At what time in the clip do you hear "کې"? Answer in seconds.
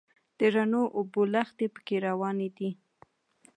1.87-1.95